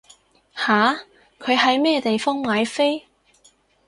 [0.55, 1.01] 吓？
[1.37, 3.05] 佢喺咩地方買飛？